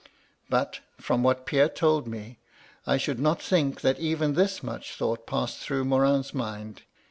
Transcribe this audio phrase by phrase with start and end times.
[0.49, 2.39] But, from what Pierre told me,
[2.87, 6.81] I should not think that even this much thought passed through Morin's mind.